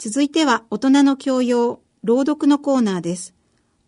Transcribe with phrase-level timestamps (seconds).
[0.00, 3.34] 続いては大人の教養、朗読のコーナーです。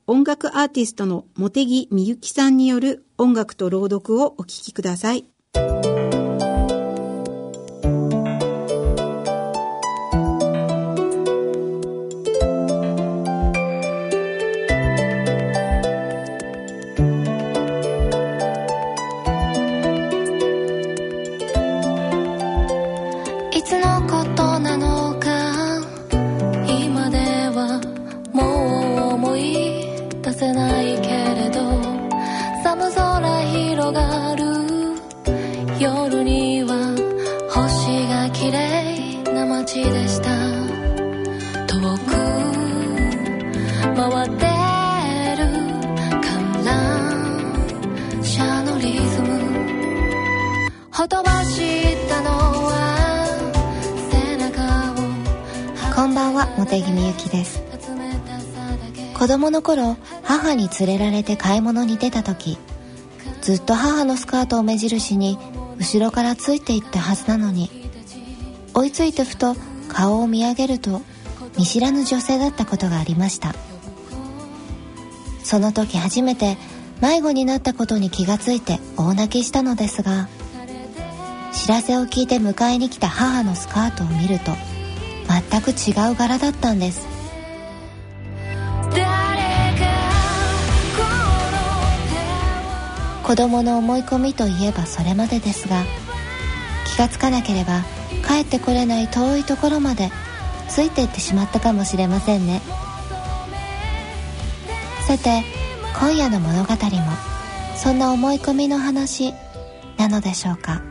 [0.09, 5.19] 音楽アーティストの茂木みゆきさんによる音楽と朗読をお聴きください。
[5.19, 5.25] い
[23.63, 25.30] つのことなのか
[33.91, 34.45] 広がる
[35.81, 36.95] 夜には
[37.51, 40.31] 星が綺麗な街でした。
[41.67, 42.13] 遠く
[43.97, 44.47] 回って
[45.37, 45.43] る
[46.23, 49.29] 観覧車のリズム。
[50.93, 53.27] ほとばしったのは
[54.13, 57.61] 背中をこんばんは茂木みゆきです。
[59.19, 62.57] 子供の頃母に連れられて買い物に出た時
[63.43, 65.39] ずっと母のスカートを目印に
[65.79, 67.71] 後ろからついていったはずなのに
[68.75, 69.57] 追いついてふと
[69.89, 71.03] 顔を見上げると
[71.59, 73.55] 見知らぬ女性だったことがありました。
[75.43, 76.57] その時初めて
[77.01, 80.29] 迷子になったことに気がついて大泣きしたのですが
[81.53, 84.53] 知らせを聞いて迎えに来た母のスカートを見ると
[85.51, 87.10] 全く違う柄だったんです。
[93.31, 95.85] 子供の思い込みといえばそれまでですが
[96.85, 97.83] 気がつかなければ
[98.27, 100.11] 帰ってこれない遠いところまで
[100.69, 102.61] ついていってしまったかもしれませんね。
[105.07, 105.45] さて
[105.97, 106.79] 今夜の物語も
[107.77, 109.33] そんな思い込みの話
[109.97, 110.83] なのでしょうか？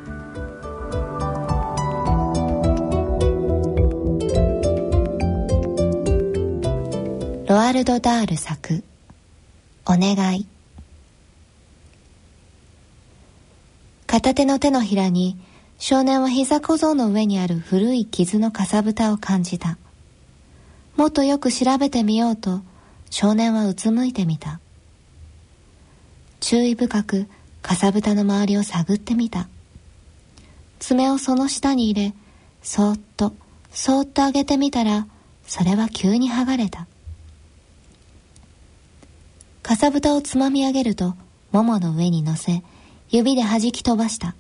[7.50, 8.82] ロアルド・ダール作
[9.86, 10.48] 「お願い」
[14.10, 15.38] 片手の手のひらに
[15.78, 19.78] 少年は膝小僧の上にある古い傷のかさぶたを感じた。
[20.96, 22.62] もっとよく調べてみようと
[23.12, 24.60] 少年はうつむいてみた。
[26.40, 27.28] 注意深く
[27.62, 29.48] かさぶたの周りを探ってみた。
[30.80, 32.14] 爪をその下に入れ
[32.64, 33.34] そーっと
[33.70, 35.06] そーっと上げてみたら
[35.46, 36.88] それは急に剥がれた。
[39.62, 41.14] かさぶたをつまみ上げると
[41.52, 42.64] ももの上に乗せ
[43.10, 44.36] 指で弾き飛ばした。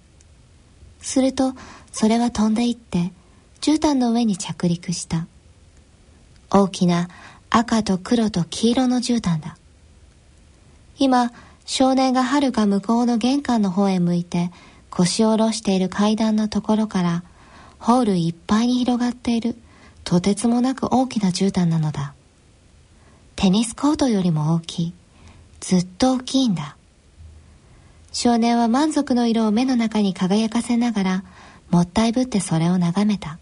[1.02, 1.53] すると
[1.91, 3.12] それは飛んでいって
[3.62, 5.28] 絨毯の上に着陸した。
[6.52, 7.09] 大きな
[7.50, 9.57] 赤と黒と黄色の絨毯だ。
[10.97, 11.31] 今
[11.66, 14.52] 少年がはるか向こうの玄関の方へ向いて
[14.90, 17.24] 腰を下ろしている階段のところから
[17.80, 19.56] ホールいっぱいに広がっている
[20.03, 22.13] とてつもなく大きな絨毯なのだ。
[23.36, 24.94] テニスコートよりも大きい。
[25.59, 26.75] ずっと大きいんだ。
[28.12, 31.24] 少年は満足の色を目の中に輝かせながら
[31.70, 33.40] もったいぶってそれを眺めた。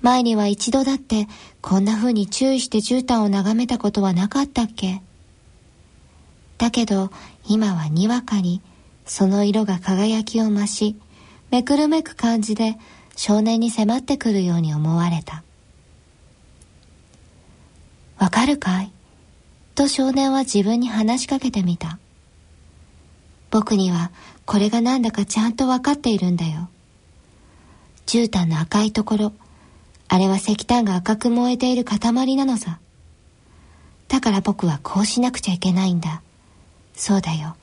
[0.00, 1.26] 前には一度だって
[1.60, 5.02] こんな風に注意して絨毯を眺めたことはなかったっけ。
[6.56, 7.10] だけど
[7.46, 8.62] 今はにわかに
[9.06, 10.96] その色が輝きを増し
[11.50, 12.76] めくるめく感じで
[13.16, 15.42] 少年に迫ってくるように思われた。
[18.18, 18.92] わかるかい？
[19.74, 21.98] と少年は自分に話しかけてみた。
[23.50, 24.10] 僕には
[24.44, 26.68] これがなんだかちゃんとわかっているんだよ。
[28.06, 29.32] 絨毯の赤いところ
[30.08, 32.78] あれは石炭が赤く燃えている塊なのさ。
[34.08, 36.22] だから僕はこうしなくちゃいけないんだ。
[36.94, 37.56] そうだよ。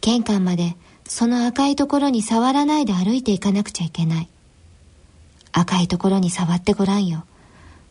[0.00, 0.76] 玄関まで
[1.06, 4.28] その赤いところに触らないで歩いていかなくちゃいけない。
[5.52, 7.24] 赤いところに触ってごらんよ。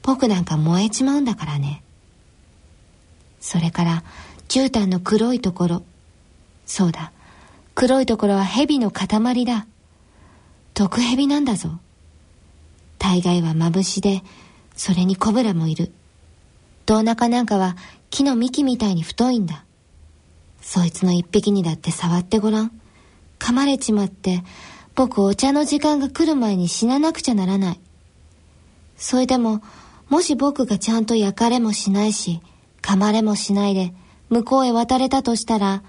[0.01, 1.83] 僕なんか燃えちまうんだからね。
[3.41, 4.03] それから
[4.47, 5.83] 絨毯の黒いところ。
[6.65, 7.11] そうだ。
[7.79, 9.65] 黒いところは蛇の塊だ。
[10.73, 11.79] 毒蛇なんだぞ。
[12.97, 14.21] 大概はまぶしで
[14.75, 15.93] それにコブラもいる。
[16.85, 17.77] 胴中なんかは
[18.09, 19.63] 木の幹みたいに太いんだ。
[20.59, 22.71] そいつの一匹にだって触ってごらん。
[23.39, 24.43] 噛まれちまって
[24.93, 27.79] 僕お茶の時間が来る前に死ななくちゃならない。
[28.97, 29.61] それでも
[30.09, 32.41] もし僕がちゃんと焼かれもしないし
[32.81, 33.93] 噛まれもしないで
[34.27, 35.81] 向こうへ渡れたとしたら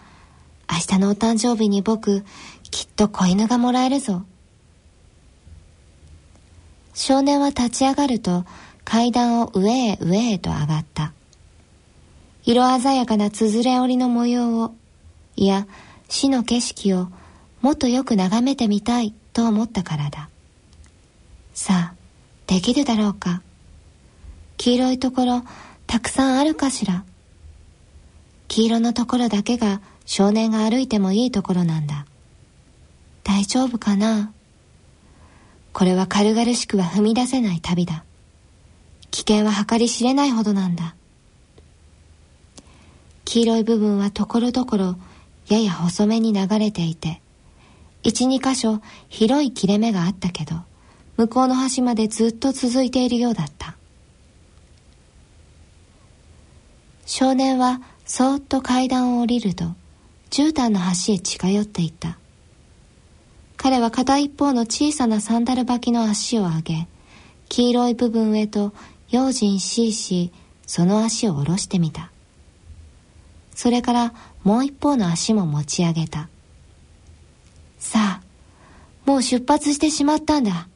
[0.70, 2.24] 明日のお誕生日に僕
[2.70, 4.22] きっと子犬がもらえるぞ。
[6.94, 8.44] 少年は立ち上がると
[8.84, 11.12] 階段を上へ上へと上がった。
[12.44, 14.74] 色鮮やかなつづれ織りの模様を
[15.36, 15.66] いや
[16.08, 17.08] 死の景色を
[17.62, 20.28] もっとよく眺めてみたいと思ったからだ。
[21.52, 21.94] さあ
[22.46, 23.42] できるだろうか。
[24.56, 25.42] 黄色いところ
[25.86, 27.04] たくさんあるかしら。
[28.46, 29.80] 黄色のところだけが
[30.12, 32.04] 少年が歩いてもいいところなんだ。
[33.22, 34.32] 大丈夫かな？
[35.72, 38.02] これは軽々しくは踏み出せない旅だ。
[39.12, 40.96] 危険は計り知れないほどなんだ。
[43.24, 44.96] 黄色い部分はところどころ
[45.46, 47.22] やや細めに流れていて
[48.02, 50.56] 一二箇所広い切れ目があったけど
[51.18, 53.76] 向こうの端までずっと続いているようだった。
[57.06, 59.66] 少年はそーっと階段を降りると
[60.30, 62.16] 絨毯の端へ近寄っていった。
[63.56, 66.88] 彼は片一方の小さなサンダル履きの足を上げ
[67.50, 68.72] 黄色い部分へと
[69.10, 70.32] 用心しいし
[70.66, 72.10] その足を下ろしてみた。
[73.54, 76.30] それからもう一方の足も持ち上げた。
[77.78, 78.22] さあ
[79.04, 80.68] もう出発してしまったんだ。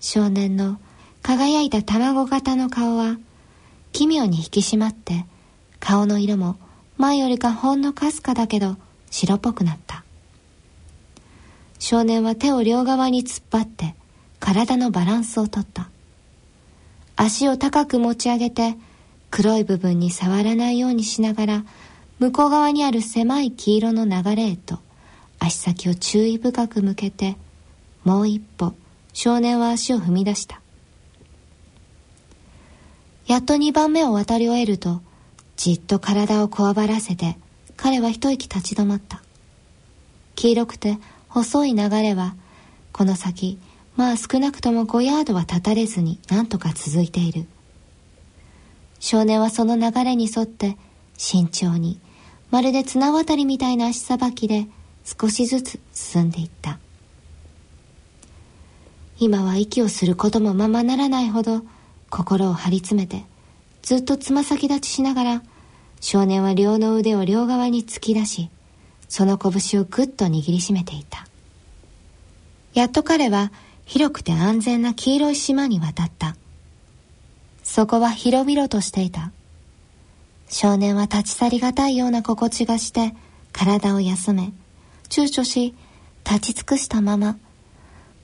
[0.00, 0.78] 少年の
[1.22, 3.18] 輝いた卵型の顔は
[3.92, 5.26] 奇妙に引き締まって
[5.80, 6.56] 顔の色も
[6.98, 8.76] 前よりかほんのかすかだけど
[9.10, 10.04] 白っぽくなった。
[11.78, 13.94] 少年は手を両側に突っ張って
[14.40, 15.88] 体のバランスをとった。
[17.14, 18.76] 足を高く持ち上げて
[19.30, 21.64] 黒い部分に触らないようにしながら
[22.18, 24.78] 向こう側にある狭い黄色の流れへと
[25.38, 27.36] 足先を注意深く向けて
[28.04, 28.74] もう一歩
[29.12, 30.60] 少年は足を踏み出した。
[33.26, 35.00] やっと二番目を渡り終えると
[35.58, 37.36] じっと体をこわばらせて
[37.76, 39.20] 彼は一息立ち止まった。
[40.36, 42.36] 黄色くて細い流れは
[42.92, 43.58] この先
[43.96, 47.46] まあ少なくとも5ヤードは立たれずに何とか続いている。
[49.00, 50.76] 少年はその流れに沿って
[51.16, 52.00] 慎重に
[52.52, 54.68] まるで綱渡りみたいな足さばきで
[55.04, 56.78] 少しずつ進んでいった。
[59.18, 61.62] 今は息をすることもままならないほど
[62.10, 63.24] 心を張り詰めて
[63.88, 65.42] ずっとつま先立ちしながら
[66.02, 68.50] 少年は両の腕を両側に突き出し
[69.08, 71.26] その拳をぐっと握りしめていた。
[72.74, 73.50] やっと彼は
[73.86, 76.36] 広くて安全な黄色い島に渡った。
[77.62, 79.32] そこは広々としていた。
[80.50, 83.14] 少年は立ち去りがたいような心地がして
[83.54, 84.52] 体を休め
[85.08, 85.74] 躊躇し
[86.26, 87.38] 立ち尽くしたまま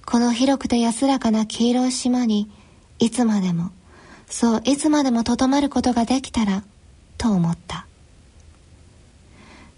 [0.05, 2.51] この広くて安らかな黄色い島に
[2.99, 3.71] いつまでも
[4.35, 6.65] そういつまでもとどまることができたら
[7.19, 7.87] と思った。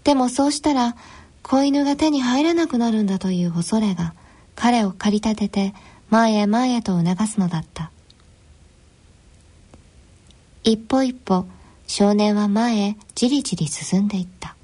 [0.03, 0.95] でもそうしたら
[1.43, 4.15] 子犬が手に入らなくなるんだという恐れが
[4.55, 5.73] 彼を駆り立てて
[6.09, 7.91] 前へ前へと促すのだった。
[10.63, 11.45] 一歩一歩
[11.85, 14.55] 少年は前へじりじり進んでいった。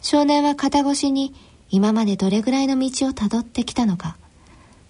[0.00, 1.34] 少年は肩越しに
[1.68, 4.16] 今までどれぐらいの道をたどってきたのか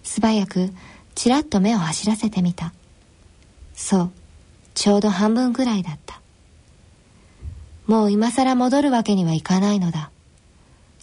[0.04, 0.70] 素早く
[1.16, 2.72] ちらっと目を走らせてみた。
[3.74, 4.10] そう。
[4.74, 6.20] ちょうど半分ぐらいだった。
[7.86, 10.10] もう今更戻るわけにはいかないのだ。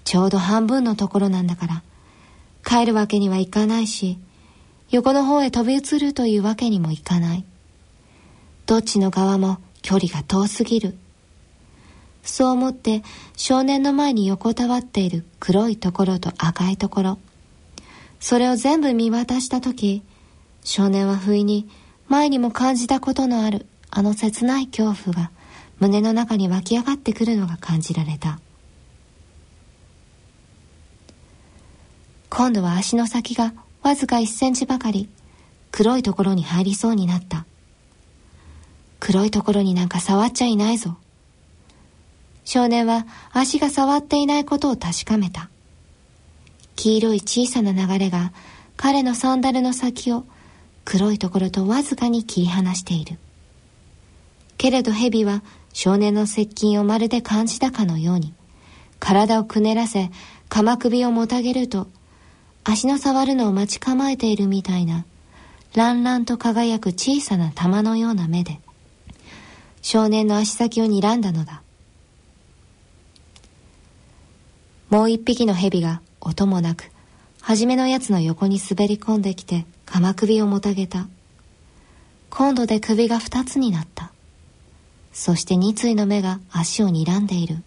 [0.03, 1.83] ちょうど半分のところなんだから。
[2.65, 4.19] 帰るわけにはいかないし
[4.91, 7.45] 横の方へ飛び移るというわけにもいかない。
[8.65, 10.97] どっちの側も距離が遠すぎる。
[12.23, 13.03] そう思って
[13.35, 17.17] 少年の前に横たわっている黒いところと赤いところ。
[18.19, 20.03] それを全部見渡した時
[20.63, 21.69] 少年は不意に
[22.09, 25.31] 前にも感じたことのあるあの切ない恐怖が
[25.79, 28.39] 胸の中に湧き上がってくるのが感じられた。
[32.29, 35.09] 今度は足の先がわずか1センチばかり
[35.71, 37.45] 黒いところに入りそうになった。
[38.99, 40.97] 黒いところになんか触っちゃいないぞ。
[42.43, 45.49] 少年は足が触っていないことを確かめた。
[46.75, 48.33] 黄色い小さな流れが
[48.77, 50.25] 彼のサンダルの先を
[50.89, 53.19] 黒いところとわずかに切り離している。
[54.57, 58.33] けれど蛇は少年の接近をまるで感じたかのように
[58.99, 60.09] 体をくねらせ
[60.49, 61.87] 鎌首をもたげると
[62.63, 65.05] 足の触るのを待ち構えているみたいな
[65.75, 68.59] 乱々と輝く小さな玉のような目で
[69.83, 71.61] 少年の足先を睨んだのだ。
[74.89, 76.89] もう一匹の蛇が音もなく
[77.41, 81.07] 初めのやつの横に滑り込んできて鎌首をもたげた。
[82.29, 84.11] 今度で首が二つになった。
[85.11, 87.63] そして二対の目が足を睨んでいる。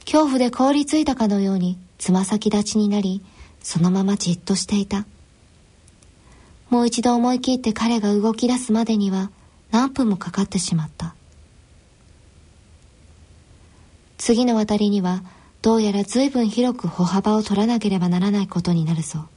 [0.00, 3.22] 恐怖で凍りついたかのようにつま先立ちになり
[3.62, 5.06] そのままじっとしていた。
[6.68, 9.30] もう一度思い切って彼が動き出すまでには
[9.70, 11.14] 何分もかかってしまった。
[14.18, 15.22] 次の渡りには
[15.62, 19.28] どうやら随分広く歩幅を取らなければならないことになるそう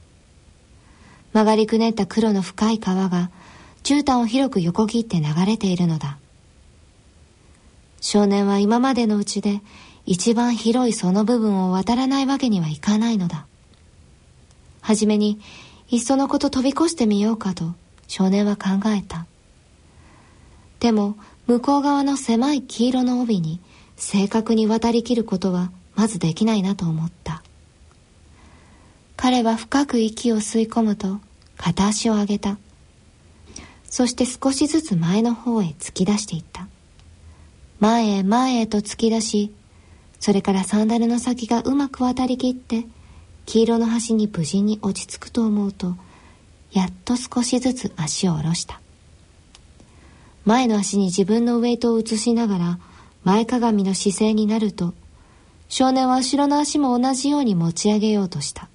[1.32, 3.30] 曲がりくねった黒の深い川が
[3.82, 6.18] 絨毯を広く横切って流れているのだ。
[8.00, 9.60] 少年は今までのうちで
[10.06, 13.46] 一番広いその部分を渡らないわけにはいかないのだ。
[14.80, 15.40] はじめに
[15.88, 17.74] いっそのこと飛び越してみようかと
[18.08, 19.26] 少年は考えた。
[20.80, 23.60] でも向こう側の狭い黄色の帯に
[23.96, 27.42] 正確に渡りきることはまずできないなと思った。
[29.22, 31.20] 彼は深く息を吸い込むと
[31.56, 32.58] 片足を上げた。
[33.84, 36.66] そして少しずつ前の方へ突き出していった。
[37.78, 39.54] 前へ前へと突き出し
[40.18, 42.84] それからサンダルの先がうまく渡りきって
[43.46, 45.94] 黄色の端に無事に落ち着くと思うと
[46.72, 48.80] やっと少しずつ足を下ろした。
[50.44, 52.78] 前の足に自分のウエイトを移しながら
[53.22, 54.94] 前かがみの姿勢になると
[55.68, 58.68] 少年は後ろの足も同じように持ち上げようとした。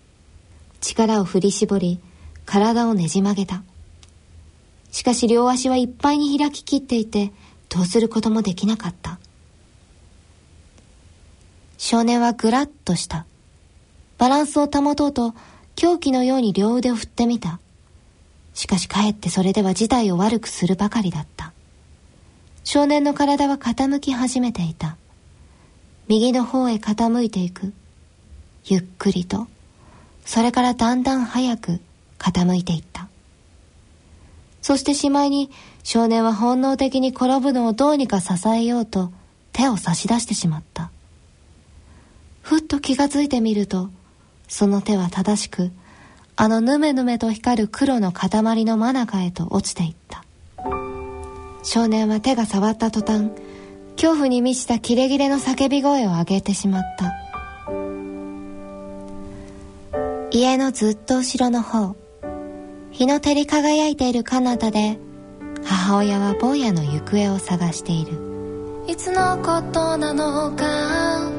[0.96, 2.00] 力を振り絞り
[2.46, 3.64] 体をねじ曲げた
[4.92, 7.32] しかし両足はいっぱいに開ききっていて
[7.70, 9.20] どうすることもできなかった
[11.78, 13.26] 少年はぐらっとした。
[14.18, 15.34] バランスを保とうと
[15.76, 17.60] 狂気のように両腕を振ってみた。
[18.54, 21.54] しかしかえってそれでは事態を悪くするばかりだった。
[22.64, 24.98] 少年の体は傾き始めていた。
[26.08, 27.74] 右の方へ傾いていく。
[28.66, 29.48] ゆっくりと、
[30.28, 31.80] それからだんだん早く
[32.20, 33.08] 傾いていった。
[34.62, 35.50] そしてしまいに
[35.84, 39.14] 少年は本能的に転ぶのをどうにか支えようと
[39.54, 40.92] 手を差し出してしまった。
[42.42, 43.90] ふっと気がついてみると、
[44.50, 45.72] その手は正しく、
[46.36, 50.26] あのぬめぬめと光る黒の塊の真中へと落ちていった。
[51.64, 53.32] 少年は手が触った途端、
[53.96, 57.17] 恐怖に満ちたキレキレの叫び声を上げてしまった。
[60.32, 61.96] 家のずっと後ろの方、
[62.92, 65.00] 日の照り輝いている彼方で、
[65.64, 68.28] 母親は坊やの行方を探している。
[68.88, 71.30] いつのことなのか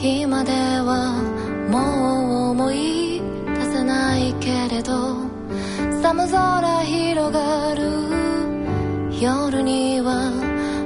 [0.00, 1.20] 今では
[1.68, 5.16] もう思い出せないけれど
[6.00, 7.82] 寒空広がる
[9.20, 10.30] 夜には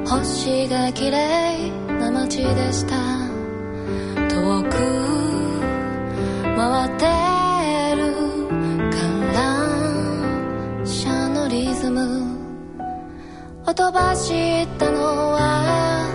[0.08, 1.70] 星が綺麗
[2.00, 2.96] な街でした
[4.30, 5.39] 遠く
[6.60, 7.06] って
[7.96, 8.14] る
[8.90, 12.40] 観覧車のリズム。
[13.66, 16.06] を飛ばしたのは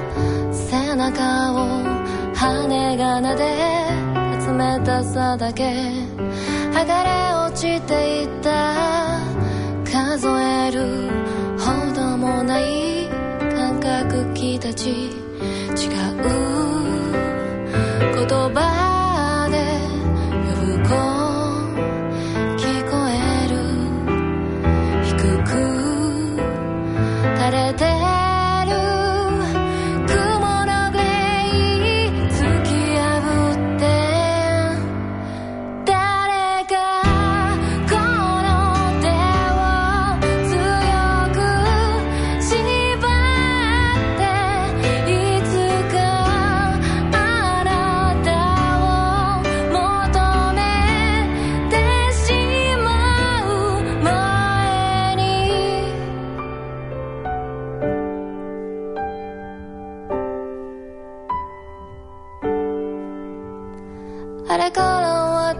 [0.51, 1.55] 背中を
[2.35, 3.43] 羽がなで
[4.47, 5.63] 冷たさだけ
[6.73, 7.09] 剥がれ
[7.47, 9.19] 落ちていった
[9.85, 11.09] 数える
[11.57, 13.07] ほどもない
[13.55, 14.89] 感覚気たち。
[14.89, 16.25] 違う。
[18.15, 18.84] 言葉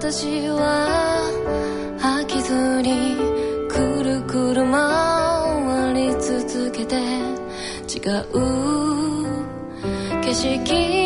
[0.08, 1.32] 私は
[2.00, 3.18] 飽きずに
[3.68, 7.98] くるくる回り続けて違
[8.32, 8.46] う
[10.22, 11.05] 景色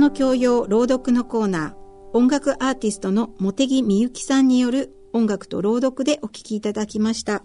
[0.00, 7.44] の教養朗読のコーナー、音楽アーティストの茂木みゆきさんによる音楽と朗読でお聴きいただきました。